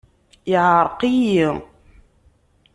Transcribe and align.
Yeɛreq-iyi. 0.51 1.49